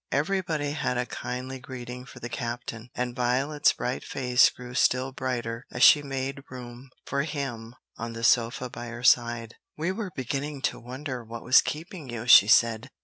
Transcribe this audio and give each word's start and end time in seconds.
Everybody 0.11 0.71
had 0.71 0.97
a 0.97 1.05
kindly 1.05 1.59
greeting 1.59 2.07
for 2.07 2.19
the 2.19 2.27
captain, 2.27 2.89
and 2.95 3.15
Violet's 3.15 3.71
bright 3.73 4.03
face 4.03 4.49
grew 4.49 4.73
still 4.73 5.11
brighter 5.11 5.67
as 5.71 5.83
she 5.83 6.01
made 6.01 6.41
room 6.49 6.89
for 7.05 7.21
him 7.21 7.75
on 7.97 8.13
the 8.13 8.23
sofa 8.23 8.67
by 8.67 8.87
her 8.87 9.03
side. 9.03 9.57
"We 9.77 9.91
were 9.91 10.09
beginning 10.15 10.63
to 10.73 10.79
wonder 10.79 11.23
what 11.23 11.43
was 11.43 11.61
keeping 11.61 12.09
you," 12.09 12.25
she 12.25 12.47
said. 12.47 12.89